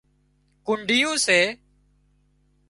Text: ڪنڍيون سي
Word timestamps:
ڪنڍيون 0.65 1.13
سي 1.25 1.39